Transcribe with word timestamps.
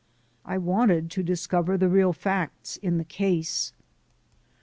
I 0.45 0.57
wanted 0.57 1.11
to 1.11 1.21
discover 1.21 1.77
the 1.77 1.87
real 1.87 2.11
facts 2.11 2.77
in 2.77 2.97
the 2.97 3.05
case. 3.05 3.71